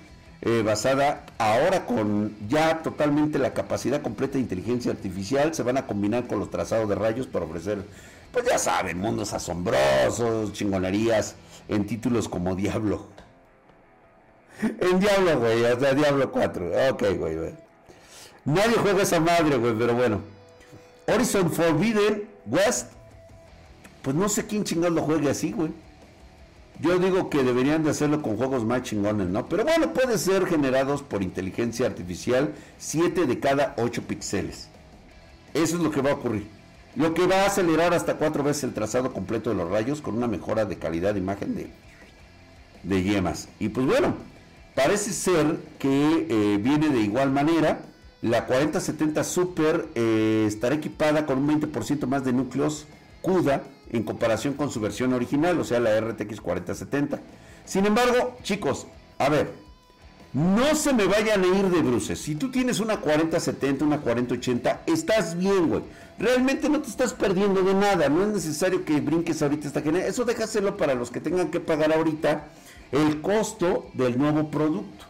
eh, 0.43 0.63
basada 0.65 1.25
ahora 1.39 1.87
con 1.87 2.37
ya 2.49 2.83
totalmente 2.83 3.39
la 3.39 3.55
capacidad 3.55 4.03
completa 4.03 4.35
de 4.35 4.41
inteligencia 4.41 4.93
artificial, 4.93 5.55
se 5.55 5.63
van 5.63 5.79
a 5.79 5.87
combinar 5.87 6.27
con 6.27 6.39
los 6.39 6.51
trazados 6.51 6.89
de 6.89 6.95
rayos 6.95 7.27
para 7.27 7.47
ofrecer, 7.47 7.83
pues 8.31 8.45
ya 8.45 8.59
saben, 8.59 8.99
mundos 8.99 9.33
asombrosos, 9.33 10.53
chingonerías 10.53 11.37
en 11.69 11.87
títulos 11.87 12.29
como 12.29 12.55
Diablo. 12.55 13.07
En 14.81 15.01
Diablo, 15.01 15.39
güey, 15.39 15.61
sea, 15.61 15.95
Diablo 15.95 16.33
4. 16.33 16.71
Ok, 16.91 17.03
güey, 17.19 17.37
güey. 17.37 17.55
Nadie 18.47 18.77
juega 18.79 19.03
esa 19.03 19.21
madre, 19.21 19.57
güey, 19.57 19.75
pero 19.77 19.95
bueno. 19.95 20.36
Horizon 21.07 21.51
Forbidden 21.51 22.25
West, 22.47 22.93
pues 24.03 24.17
no 24.17 24.29
sé 24.29 24.47
quién 24.47 24.65
chingón 24.65 24.95
lo 24.95 25.03
juegue 25.03 25.31
así, 25.31 25.53
güey. 25.53 25.71
Yo 26.81 26.99
digo 26.99 27.31
que 27.31 27.43
deberían 27.43 27.85
de 27.85 27.91
hacerlo 27.91 28.21
con 28.21 28.37
juegos 28.37 28.65
más 28.65 28.83
chingones, 28.83 29.29
¿no? 29.29 29.49
Pero 29.49 29.65
bueno, 29.65 29.93
puede 29.95 30.19
ser 30.19 30.47
generados 30.47 31.03
por 31.03 31.23
inteligencia 31.23 31.87
artificial 31.87 32.53
7 32.79 33.27
de 33.27 33.41
cada 33.41 33.75
8 33.79 34.03
píxeles. 34.03 34.69
Eso 35.55 35.77
es 35.77 35.83
lo 35.83 35.91
que 35.91 36.03
va 36.03 36.11
a 36.11 36.15
ocurrir. 36.15 36.47
Lo 36.95 37.15
que 37.15 37.27
va 37.27 37.43
a 37.43 37.47
acelerar 37.47 37.95
hasta 37.95 38.17
4 38.17 38.43
veces 38.43 38.65
el 38.65 38.75
trazado 38.75 39.13
completo 39.13 39.51
de 39.51 39.57
los 39.57 39.71
rayos 39.71 40.03
con 40.03 40.17
una 40.17 40.27
mejora 40.27 40.67
de 40.67 40.77
calidad 40.77 41.15
de 41.15 41.21
imagen 41.21 41.55
de, 41.55 41.71
de 42.83 43.03
yemas. 43.03 43.49
Y 43.59 43.71
pues 43.71 43.87
bueno, 43.87 44.15
parece 44.75 45.13
ser 45.13 45.59
que 45.79 46.27
eh, 46.29 46.59
viene 46.59 46.91
de 46.91 47.01
igual 47.01 47.31
manera. 47.31 47.81
La 48.27 48.45
4070 48.45 49.23
Super 49.23 49.87
eh, 49.95 50.47
estará 50.49 50.75
equipada 50.75 51.27
con 51.27 51.39
un 51.39 51.61
20% 51.61 52.09
más 52.09 52.25
de 52.25 52.33
núcleos 52.33 52.87
CUDA 53.23 53.63
en 53.93 54.03
comparación 54.03 54.55
con 54.55 54.69
su 54.69 54.81
versión 54.81 55.13
original, 55.13 55.61
o 55.61 55.65
sea, 55.65 55.79
la 55.79 56.01
RTX 56.01 56.41
4070. 56.41 57.21
Sin 57.65 57.87
embargo, 57.87 58.37
chicos, 58.43 58.89
a 59.19 59.29
ver, 59.29 59.53
no 60.33 60.75
se 60.75 60.93
me 60.93 61.05
vayan 61.05 61.45
a 61.45 61.47
ir 61.47 61.71
de 61.71 61.83
bruces. 61.83 62.19
Si 62.19 62.35
tú 62.35 62.51
tienes 62.51 62.81
una 62.81 62.97
4070, 62.97 63.85
una 63.85 64.01
4080, 64.01 64.83
estás 64.87 65.39
bien, 65.39 65.69
güey. 65.69 65.83
Realmente 66.19 66.69
no 66.69 66.81
te 66.81 66.91
estás 66.91 67.13
perdiendo 67.13 67.63
de 67.63 67.75
nada. 67.75 68.09
No 68.09 68.25
es 68.25 68.29
necesario 68.31 68.85
que 68.85 69.01
brinques 69.01 69.41
ahorita 69.41 69.69
esta 69.69 69.83
generación. 69.83 70.11
Eso 70.11 70.25
déjaselo 70.25 70.77
para 70.77 70.95
los 70.95 71.13
que 71.13 71.21
tengan 71.21 71.53
que 71.53 71.61
pagar 71.61 71.93
ahorita 71.93 72.49
el 72.91 73.21
costo 73.21 73.89
del 73.95 74.19
nuevo 74.19 74.51
producto. 74.51 75.07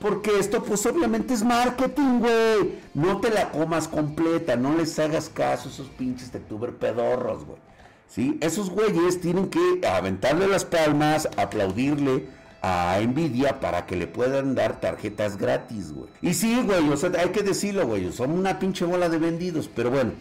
Porque 0.00 0.38
esto 0.38 0.62
pues 0.62 0.84
obviamente 0.86 1.34
es 1.34 1.44
marketing, 1.44 2.20
güey. 2.20 2.80
No 2.94 3.20
te 3.20 3.30
la 3.30 3.50
comas 3.50 3.86
completa, 3.86 4.56
no 4.56 4.74
les 4.74 4.98
hagas 4.98 5.28
caso 5.28 5.68
a 5.68 5.72
esos 5.72 5.88
pinches 5.90 6.32
tuber 6.48 6.74
pedorros, 6.76 7.44
güey. 7.44 7.58
¿sí? 8.10 8.38
Esos 8.40 8.70
güeyes 8.70 9.20
tienen 9.20 9.48
que 9.48 9.86
aventarle 9.86 10.48
las 10.48 10.64
palmas, 10.64 11.28
aplaudirle 11.36 12.26
a 12.62 12.98
Nvidia 13.00 13.60
para 13.60 13.86
que 13.86 13.96
le 13.96 14.06
puedan 14.06 14.54
dar 14.54 14.80
tarjetas 14.80 15.36
gratis, 15.36 15.92
güey. 15.92 16.08
Y 16.20 16.34
sí, 16.34 16.62
güey, 16.64 16.88
o 16.90 16.96
sea, 16.96 17.10
hay 17.18 17.30
que 17.30 17.42
decirlo, 17.42 17.86
güey, 17.86 18.12
son 18.12 18.32
una 18.32 18.58
pinche 18.58 18.84
bola 18.84 19.08
de 19.08 19.18
vendidos, 19.18 19.70
pero 19.74 19.90
bueno. 19.90 20.12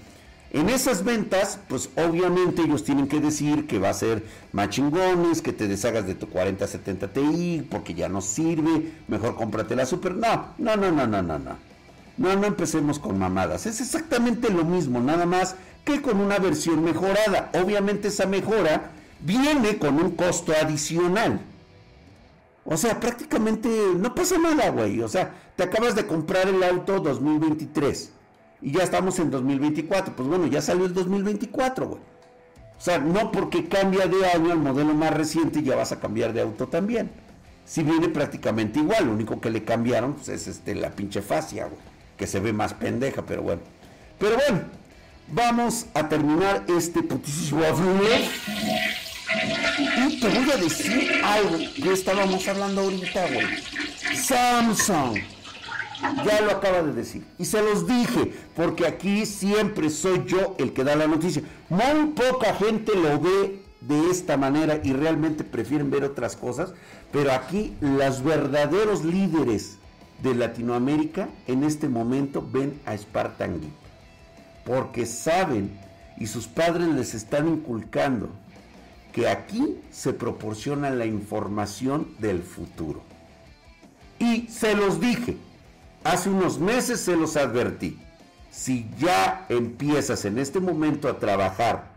En 0.52 0.68
esas 0.70 1.04
ventas, 1.04 1.60
pues 1.68 1.90
obviamente 1.96 2.64
ellos 2.64 2.84
tienen 2.84 3.08
que 3.08 3.20
decir 3.20 3.68
que 3.68 3.78
va 3.78 3.90
a 3.90 3.94
ser 3.94 4.24
más 4.52 4.70
chingones, 4.70 5.44
que 5.44 5.54
te 5.54 5.68
deshagas 5.68 6.08
de 6.08 6.16
tu 6.16 6.28
4070 6.28 7.14
Ti 7.14 7.68
porque 7.70 7.94
ya 7.94 8.10
no 8.10 8.20
sirve, 8.22 8.94
mejor 9.08 9.36
cómprate 9.36 9.76
la 9.76 9.86
Super. 9.86 10.16
No, 10.16 10.48
no, 10.58 10.76
no, 10.76 10.92
no, 10.92 11.06
no, 11.06 11.22
no, 11.22 11.38
no. 11.38 11.70
No, 12.18 12.36
no 12.36 12.48
empecemos 12.48 12.98
con 12.98 13.20
mamadas. 13.20 13.68
Es 13.68 13.80
exactamente 13.80 14.50
lo 14.50 14.66
mismo, 14.66 15.00
nada 15.00 15.26
más 15.26 15.56
que 15.86 16.02
con 16.02 16.20
una 16.20 16.40
versión 16.40 16.84
mejorada. 16.84 17.52
Obviamente 17.54 18.08
esa 18.08 18.26
mejora 18.26 18.92
viene 19.20 19.78
con 19.78 19.96
un 20.04 20.12
costo 20.16 20.52
adicional. 20.60 21.40
O 22.66 22.76
sea, 22.76 23.00
prácticamente 23.00 23.70
no 23.98 24.16
pasa 24.16 24.38
nada, 24.40 24.70
güey. 24.72 25.00
O 25.02 25.08
sea, 25.08 25.34
te 25.56 25.64
acabas 25.64 25.96
de 25.96 26.08
comprar 26.08 26.48
el 26.48 26.64
auto 26.64 27.00
2023 27.00 28.14
y 28.62 28.72
ya 28.72 28.84
estamos 28.84 29.20
en 29.20 29.32
2024. 29.32 30.16
Pues 30.16 30.28
bueno, 30.28 30.48
ya 30.48 30.62
salió 30.62 30.86
el 30.86 30.94
2024, 30.94 31.88
güey. 31.88 32.02
O 32.78 32.82
sea, 32.82 32.98
no 32.98 33.32
porque 33.32 33.68
cambia 33.68 34.08
de 34.08 34.26
año 34.26 34.54
el 34.54 34.60
modelo 34.60 34.94
más 34.94 35.14
reciente 35.14 35.62
ya 35.62 35.76
vas 35.76 35.92
a 35.92 36.00
cambiar 36.00 36.32
de 36.32 36.42
auto 36.42 36.68
también. 36.68 37.12
Si 37.66 37.84
viene 37.84 38.08
prácticamente 38.10 38.80
igual, 38.80 39.06
lo 39.06 39.12
único 39.12 39.40
que 39.42 39.50
le 39.50 39.64
cambiaron 39.64 40.14
pues, 40.14 40.30
es 40.30 40.48
este, 40.48 40.76
la 40.76 40.90
pinche 40.92 41.22
fascia, 41.22 41.66
güey. 41.66 41.82
Que 42.18 42.26
se 42.26 42.40
ve 42.40 42.54
más 42.54 42.74
pendeja, 42.74 43.26
pero 43.26 43.42
bueno. 43.42 43.62
Pero 44.18 44.38
bueno, 44.38 44.62
vamos 45.28 45.86
a 45.94 46.08
terminar 46.08 46.66
este 46.68 47.04
putísimo 47.04 47.62
Y 50.08 50.20
te 50.20 50.28
voy 50.30 50.52
a 50.52 50.58
decir 50.58 51.22
algo 51.24 51.58
que 51.76 51.94
estábamos 51.94 52.48
hablando 52.48 52.82
ahorita, 52.82 53.28
güey. 53.28 53.48
Samsung. 54.16 55.39
Ya 56.26 56.42
lo 56.42 56.52
acaba 56.52 56.82
de 56.82 56.94
decir. 56.94 57.26
Y 57.38 57.46
se 57.46 57.62
los 57.62 57.88
dije, 57.88 58.34
porque 58.56 58.88
aquí 58.88 59.26
siempre 59.26 59.90
soy 59.90 60.24
yo 60.26 60.56
el 60.58 60.74
que 60.74 60.84
da 60.84 60.96
la 60.96 61.08
noticia. 61.08 61.44
Muy 61.70 62.14
poca 62.16 62.54
gente 62.54 62.96
lo 62.96 63.20
ve 63.20 63.62
de 63.82 64.10
esta 64.10 64.38
manera 64.38 64.80
y 64.84 64.94
realmente 64.94 65.44
prefieren 65.44 65.92
ver 65.92 66.04
otras 66.04 66.36
cosas. 66.36 66.74
Pero 67.12 67.32
aquí 67.32 67.76
los 67.82 68.24
verdaderos 68.24 69.04
líderes 69.04 69.78
de 70.24 70.36
Latinoamérica 70.36 71.30
en 71.48 71.64
este 71.64 71.90
momento 71.90 72.48
ven 72.52 72.80
a 72.86 72.98
Spartan 72.98 73.62
Geek 73.62 73.90
porque 74.70 75.08
saben 75.08 75.72
y 76.18 76.28
sus 76.28 76.48
padres 76.48 76.88
les 76.90 77.16
están 77.16 77.48
inculcando 77.48 78.30
que 79.12 79.28
aquí 79.28 79.78
se 79.90 80.14
proporciona 80.14 80.92
la 80.92 81.08
información 81.08 82.14
del 82.20 82.44
futuro. 82.44 83.02
Y 84.20 84.48
se 84.48 84.76
los 84.76 85.02
dije, 85.02 85.38
hace 86.04 86.30
unos 86.30 86.60
meses 86.60 87.00
se 87.02 87.16
los 87.16 87.36
advertí, 87.38 88.00
si 88.52 88.90
ya 88.98 89.46
empiezas 89.50 90.26
en 90.26 90.40
este 90.40 90.60
momento 90.60 91.08
a 91.08 91.20
trabajar, 91.20 91.90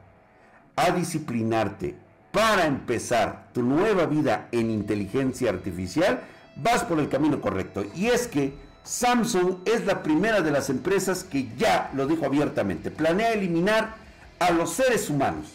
a 0.76 0.90
disciplinarte 0.90 1.94
para 2.30 2.66
empezar 2.66 3.48
tu 3.52 3.62
nueva 3.62 4.06
vida 4.06 4.48
en 4.52 4.70
inteligencia 4.70 5.50
artificial, 5.50 6.20
vas 6.56 6.84
por 6.84 6.98
el 6.98 7.08
camino 7.08 7.40
correcto. 7.40 7.84
Y 7.94 8.06
es 8.06 8.26
que 8.26 8.54
Samsung 8.84 9.58
es 9.64 9.84
la 9.86 10.02
primera 10.02 10.40
de 10.40 10.50
las 10.50 10.70
empresas 10.70 11.24
que 11.24 11.48
ya 11.56 11.90
lo 11.94 12.06
dijo 12.06 12.26
abiertamente, 12.26 12.90
planea 12.90 13.32
eliminar 13.32 13.94
a 14.38 14.50
los 14.50 14.72
seres 14.72 15.08
humanos. 15.08 15.52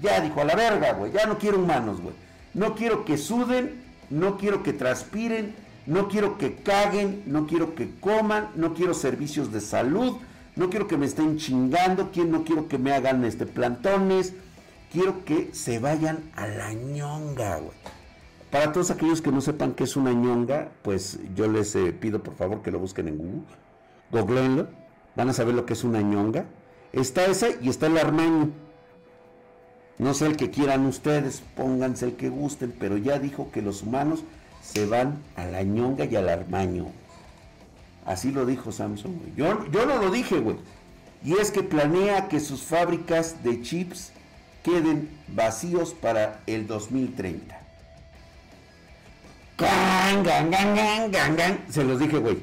Ya 0.00 0.20
dijo, 0.20 0.40
a 0.40 0.44
la 0.44 0.54
verga, 0.54 0.92
güey, 0.92 1.12
ya 1.12 1.26
no 1.26 1.38
quiero 1.38 1.58
humanos, 1.58 2.00
güey. 2.00 2.14
No 2.54 2.74
quiero 2.74 3.04
que 3.04 3.16
suden, 3.16 3.82
no 4.10 4.36
quiero 4.36 4.62
que 4.62 4.72
transpiren, 4.72 5.54
no 5.86 6.08
quiero 6.08 6.38
que 6.38 6.54
caguen, 6.56 7.22
no 7.26 7.46
quiero 7.46 7.74
que 7.74 7.90
coman, 8.00 8.50
no 8.54 8.74
quiero 8.74 8.94
servicios 8.94 9.52
de 9.52 9.60
salud, 9.60 10.16
no 10.54 10.70
quiero 10.70 10.86
que 10.86 10.96
me 10.96 11.06
estén 11.06 11.38
chingando, 11.38 12.10
no 12.26 12.44
quiero 12.44 12.68
que 12.68 12.78
me 12.78 12.92
hagan 12.92 13.24
este 13.24 13.46
plantones, 13.46 14.34
quiero 14.92 15.24
que 15.24 15.50
se 15.52 15.78
vayan 15.78 16.30
a 16.36 16.46
la 16.46 16.72
ñonga, 16.72 17.56
güey. 17.56 17.76
Para 18.50 18.70
todos 18.70 18.90
aquellos 18.90 19.22
que 19.22 19.32
no 19.32 19.40
sepan 19.40 19.72
qué 19.72 19.84
es 19.84 19.96
una 19.96 20.12
ñonga, 20.12 20.72
pues 20.82 21.18
yo 21.34 21.48
les 21.48 21.74
eh, 21.74 21.92
pido 21.92 22.22
por 22.22 22.34
favor 22.34 22.60
que 22.60 22.70
lo 22.70 22.78
busquen 22.78 23.08
en 23.08 23.16
Google. 23.16 23.42
Googleenlo. 24.10 24.68
Van 25.16 25.30
a 25.30 25.32
saber 25.32 25.54
lo 25.54 25.64
que 25.64 25.72
es 25.72 25.84
una 25.84 26.02
ñonga. 26.02 26.44
Está 26.92 27.24
esa 27.24 27.48
y 27.62 27.70
está 27.70 27.86
el 27.86 27.96
armaño. 27.96 28.50
No 29.98 30.12
sé 30.12 30.26
el 30.26 30.36
que 30.36 30.50
quieran 30.50 30.84
ustedes, 30.84 31.42
pónganse 31.56 32.04
el 32.04 32.16
que 32.16 32.28
gusten, 32.28 32.74
pero 32.78 32.98
ya 32.98 33.18
dijo 33.18 33.50
que 33.50 33.62
los 33.62 33.82
humanos 33.82 34.24
se 34.62 34.86
van 34.86 35.18
a 35.36 35.44
la 35.44 35.62
ñonga 35.62 36.04
y 36.04 36.16
al 36.16 36.28
armaño. 36.28 36.86
Así 38.06 38.30
lo 38.32 38.46
dijo 38.46 38.72
Samsung, 38.72 39.14
Yo, 39.36 39.66
yo 39.70 39.86
no 39.86 39.98
lo 39.98 40.10
dije, 40.10 40.38
güey. 40.40 40.56
Y 41.24 41.34
es 41.34 41.50
que 41.50 41.62
planea 41.62 42.28
que 42.28 42.40
sus 42.40 42.62
fábricas 42.62 43.42
de 43.44 43.62
chips 43.62 44.12
queden 44.62 45.08
vacíos 45.28 45.94
para 45.94 46.40
el 46.46 46.66
2030. 46.66 47.60
Se 51.68 51.84
los 51.84 51.98
dije, 52.00 52.18
güey. 52.18 52.38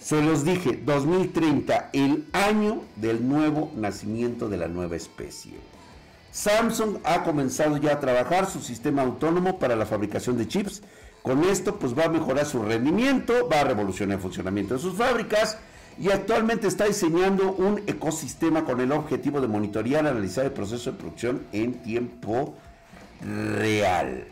Se 0.00 0.22
los 0.22 0.44
dije, 0.44 0.80
2030, 0.84 1.90
el 1.92 2.26
año 2.32 2.82
del 2.96 3.26
nuevo 3.26 3.72
nacimiento 3.74 4.48
de 4.48 4.56
la 4.56 4.68
nueva 4.68 4.96
especie. 4.96 5.54
Samsung 6.32 6.98
ha 7.04 7.24
comenzado 7.24 7.76
ya 7.78 7.94
a 7.94 8.00
trabajar 8.00 8.48
su 8.48 8.60
sistema 8.60 9.02
autónomo 9.02 9.58
para 9.58 9.74
la 9.74 9.86
fabricación 9.86 10.36
de 10.36 10.46
chips. 10.46 10.82
Con 11.26 11.42
esto, 11.42 11.74
pues 11.74 11.98
va 11.98 12.04
a 12.04 12.08
mejorar 12.08 12.46
su 12.46 12.62
rendimiento, 12.62 13.48
va 13.52 13.62
a 13.62 13.64
revolucionar 13.64 14.18
el 14.18 14.22
funcionamiento 14.22 14.74
de 14.74 14.80
sus 14.80 14.94
fábricas 14.94 15.58
y 15.98 16.08
actualmente 16.12 16.68
está 16.68 16.84
diseñando 16.84 17.50
un 17.50 17.82
ecosistema 17.88 18.64
con 18.64 18.80
el 18.80 18.92
objetivo 18.92 19.40
de 19.40 19.48
monitorear, 19.48 20.06
analizar 20.06 20.44
el 20.44 20.52
proceso 20.52 20.92
de 20.92 20.98
producción 20.98 21.42
en 21.50 21.82
tiempo 21.82 22.54
real. 23.58 24.28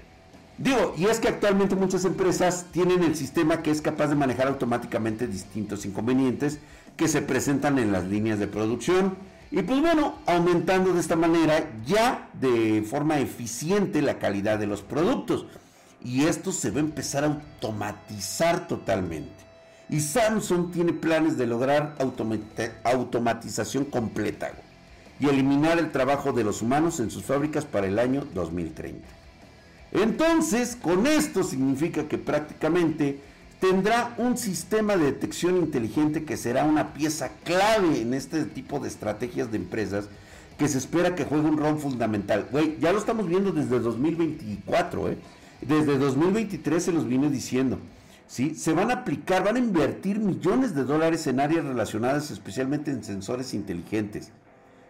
Digo, 0.56 0.94
y 0.96 1.06
es 1.06 1.18
que 1.18 1.26
actualmente 1.26 1.74
muchas 1.74 2.04
empresas 2.04 2.66
tienen 2.70 3.02
el 3.02 3.16
sistema 3.16 3.60
que 3.60 3.72
es 3.72 3.80
capaz 3.80 4.06
de 4.06 4.14
manejar 4.14 4.46
automáticamente 4.46 5.26
distintos 5.26 5.84
inconvenientes 5.86 6.60
que 6.96 7.08
se 7.08 7.22
presentan 7.22 7.80
en 7.80 7.90
las 7.90 8.04
líneas 8.04 8.38
de 8.38 8.46
producción. 8.46 9.16
Y 9.50 9.62
pues 9.62 9.80
bueno, 9.80 10.14
aumentando 10.26 10.92
de 10.92 11.00
esta 11.00 11.16
manera 11.16 11.72
ya 11.84 12.28
de 12.34 12.86
forma 12.88 13.18
eficiente 13.18 14.00
la 14.00 14.20
calidad 14.20 14.60
de 14.60 14.68
los 14.68 14.82
productos. 14.82 15.46
Y 16.04 16.25
esto 16.25 16.52
se 16.52 16.70
va 16.70 16.76
a 16.76 16.80
empezar 16.80 17.25
a 17.25 17.28
automatizar 17.28 18.68
totalmente. 18.68 19.32
Y 19.88 20.00
Samsung 20.00 20.70
tiene 20.70 20.92
planes 20.92 21.37
de 21.37 21.46
lograr 21.46 21.96
automatización 22.84 23.87
completa 23.87 24.52
y 25.18 25.28
eliminar 25.28 25.78
el 25.78 25.92
trabajo 25.92 26.32
de 26.32 26.44
los 26.44 26.62
humanos 26.62 27.00
en 27.00 27.11
sus 27.11 27.25
fábricas 27.25 27.64
para 27.64 27.87
el 27.87 27.99
año 27.99 28.26
2030. 28.34 29.06
Entonces, 29.92 30.76
con 30.76 31.06
esto 31.06 31.42
significa 31.42 32.08
que 32.08 32.18
prácticamente 32.18 33.20
tendrá 33.61 34.14
un 34.18 34.37
sistema 34.37 34.96
de 34.96 35.06
detección 35.06 35.56
inteligente 35.56 36.25
que 36.25 36.37
será 36.37 36.64
una 36.64 36.92
pieza 36.92 37.30
clave 37.44 38.00
en 38.00 38.12
este 38.12 38.44
tipo 38.44 38.80
de 38.80 38.88
estrategias 38.88 39.50
de 39.50 39.56
empresas 39.56 40.06
que 40.58 40.68
se 40.68 40.78
espera 40.78 41.14
que 41.14 41.25
juegue 41.25 41.49
un 41.49 41.56
rol 41.56 41.78
fundamental. 41.78 42.49
Güey, 42.50 42.76
ya 42.80 42.92
lo 42.92 42.99
estamos 42.99 43.26
viendo 43.26 43.52
desde 43.52 43.78
2024, 43.78 45.11
¿eh? 45.11 45.18
Desde 45.61 45.99
2023 45.99 46.82
se 46.82 46.92
los 46.92 47.06
vine 47.06 47.30
diciendo. 47.30 47.78
¿sí? 48.26 48.54
Se 48.54 48.73
van 48.73 48.90
a 48.90 48.94
aplicar, 48.94 49.44
van 49.44 49.56
a 49.56 49.61
invertir 49.61 50.18
millones 50.18 50.75
de 50.75 50.84
dólares 50.84 51.26
en 51.26 51.40
áreas 51.40 51.64
relacionadas 51.64 52.30
especialmente 52.30 52.90
en 52.90 53.04
sensores 53.04 53.54
inteligentes. 53.54 54.30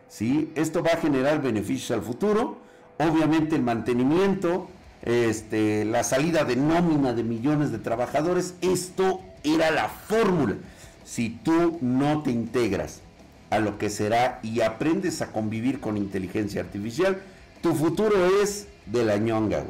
¿sí? 0.09 0.51
Esto 0.55 0.83
va 0.83 0.93
a 0.93 0.97
generar 0.97 1.43
beneficios 1.43 1.91
al 1.91 2.03
futuro. 2.03 2.59
Obviamente 2.99 3.57
el 3.57 3.63
mantenimiento, 3.63 4.69
este, 5.03 5.85
la 5.85 6.05
salida 6.05 6.45
de 6.45 6.57
nómina 6.57 7.13
de 7.13 7.25
millones 7.25 7.71
de 7.73 7.79
trabajadores, 7.79 8.55
esto 8.61 9.21
era 9.43 9.71
la 9.71 9.89
fórmula. 9.89 10.57
Si 11.05 11.31
tú 11.31 11.79
no 11.81 12.23
te 12.23 12.31
integras 12.31 13.03
a 13.51 13.59
lo 13.59 13.79
que 13.79 13.91
será 13.91 14.41
y 14.43 14.63
aprendes 14.63 15.23
a 15.23 15.33
convivir 15.33 15.81
con 15.81 15.97
inteligencia 15.97 16.61
artificial, 16.61 17.21
tu 17.61 17.75
futuro 17.75 18.41
es 18.43 18.69
de 18.87 19.05
la 19.05 19.17
ñonga. 19.17 19.65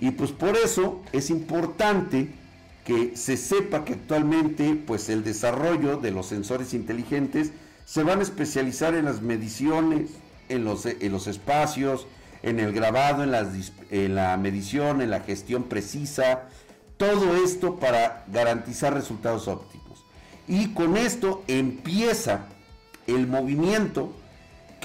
Y 0.00 0.12
pues 0.12 0.32
por 0.32 0.56
eso 0.56 1.02
es 1.12 1.30
importante 1.30 2.28
que 2.84 3.16
se 3.16 3.36
sepa 3.36 3.84
que 3.84 3.94
actualmente 3.94 4.74
pues 4.86 5.08
el 5.08 5.24
desarrollo 5.24 5.96
de 5.96 6.10
los 6.10 6.26
sensores 6.26 6.74
inteligentes 6.74 7.52
se 7.84 8.02
van 8.02 8.20
a 8.20 8.22
especializar 8.22 8.94
en 8.94 9.06
las 9.06 9.22
mediciones, 9.22 10.10
en 10.48 10.64
los, 10.64 10.86
en 10.86 11.12
los 11.12 11.26
espacios, 11.26 12.06
en 12.42 12.60
el 12.60 12.72
grabado, 12.72 13.22
en, 13.24 13.34
en 13.90 14.14
la 14.14 14.36
medición, 14.36 15.00
en 15.00 15.10
la 15.10 15.20
gestión 15.20 15.64
precisa, 15.64 16.48
todo 16.96 17.36
esto 17.42 17.76
para 17.76 18.24
garantizar 18.28 18.92
resultados 18.92 19.48
óptimos. 19.48 20.04
Y 20.46 20.74
con 20.74 20.96
esto 20.96 21.42
empieza 21.48 22.46
el 23.06 23.26
movimiento 23.26 24.12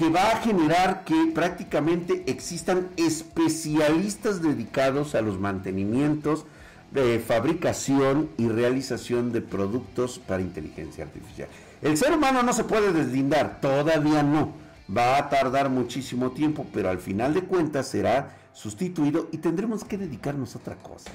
que 0.00 0.08
va 0.08 0.30
a 0.30 0.36
generar 0.36 1.04
que 1.04 1.30
prácticamente 1.34 2.24
existan 2.26 2.88
especialistas 2.96 4.40
dedicados 4.40 5.14
a 5.14 5.20
los 5.20 5.38
mantenimientos 5.38 6.46
de 6.90 7.18
fabricación 7.18 8.30
y 8.38 8.48
realización 8.48 9.30
de 9.30 9.42
productos 9.42 10.18
para 10.18 10.40
inteligencia 10.40 11.04
artificial. 11.04 11.50
El 11.82 11.98
ser 11.98 12.14
humano 12.14 12.42
no 12.42 12.54
se 12.54 12.64
puede 12.64 12.94
deslindar, 12.94 13.60
todavía 13.60 14.22
no 14.22 14.54
Va 14.96 15.18
a 15.18 15.28
tardar 15.28 15.68
muchísimo 15.68 16.32
tiempo, 16.32 16.66
pero 16.72 16.90
al 16.90 16.98
final 16.98 17.32
de 17.32 17.42
cuentas 17.42 17.86
será 17.86 18.36
sustituido 18.52 19.28
y 19.30 19.38
tendremos 19.38 19.84
que 19.84 19.96
dedicarnos 19.96 20.56
a 20.56 20.58
otra 20.58 20.74
cosa. 20.76 21.12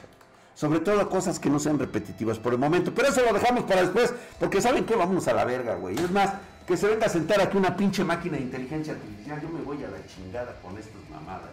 Sobre 0.54 0.80
todo 0.80 1.02
a 1.02 1.10
cosas 1.10 1.40
que 1.40 1.50
no 1.50 1.60
sean 1.60 1.78
repetitivas 1.78 2.40
por 2.40 2.54
el 2.54 2.60
momento. 2.60 2.94
Pero 2.96 3.10
eso 3.10 3.22
lo 3.26 3.34
dejamos 3.34 3.66
para 3.66 3.82
después, 3.82 4.14
porque 4.40 4.62
¿saben 4.62 4.86
qué? 4.86 4.96
Vamos 4.96 5.28
a 5.28 5.34
la 5.34 5.44
verga, 5.44 5.76
güey. 5.76 5.98
Es 5.98 6.10
más, 6.12 6.36
que 6.66 6.76
se 6.76 6.88
venga 6.88 7.06
a 7.06 7.10
sentar 7.10 7.40
aquí 7.42 7.58
una 7.58 7.76
pinche 7.76 8.04
máquina 8.04 8.38
de 8.38 8.44
inteligencia 8.44 8.94
artificial. 8.94 9.42
Yo 9.42 9.50
me 9.50 9.62
voy 9.62 9.84
a 9.84 9.88
la 9.88 10.06
chingada 10.08 10.56
con 10.62 10.78
estas 10.78 11.10
mamadas. 11.10 11.50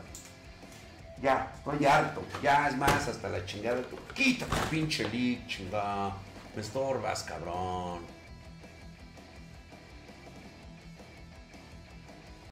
Ya, 1.22 1.52
estoy 1.56 1.84
harto. 1.86 2.22
Ya, 2.42 2.68
es 2.68 2.76
más, 2.76 3.08
hasta 3.08 3.28
la 3.28 3.44
chingada. 3.44 3.80
Quita 4.14 4.46
tu 4.46 4.56
pinche 4.70 5.08
leak, 5.08 5.46
chingada. 5.46 6.16
Me 6.54 6.62
estorbas, 6.62 7.22
cabrón. 7.22 8.00